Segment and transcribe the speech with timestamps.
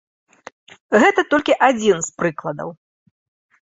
[1.03, 2.69] Гэта толькі адзін з прыкладаў.